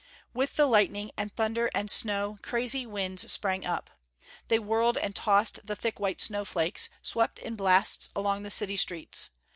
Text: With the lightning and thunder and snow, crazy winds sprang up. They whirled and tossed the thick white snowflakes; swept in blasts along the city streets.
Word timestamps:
With 0.33 0.55
the 0.55 0.65
lightning 0.65 1.11
and 1.15 1.31
thunder 1.31 1.69
and 1.75 1.91
snow, 1.91 2.39
crazy 2.41 2.87
winds 2.87 3.31
sprang 3.31 3.67
up. 3.67 3.91
They 4.47 4.57
whirled 4.57 4.97
and 4.97 5.15
tossed 5.15 5.59
the 5.63 5.75
thick 5.75 5.99
white 5.99 6.19
snowflakes; 6.19 6.89
swept 7.03 7.37
in 7.37 7.55
blasts 7.55 8.09
along 8.15 8.41
the 8.41 8.49
city 8.49 8.77
streets. 8.77 9.29